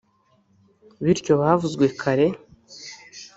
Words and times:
bityo 1.03 1.33
bavuzwe 1.41 1.85
kare 2.01 2.27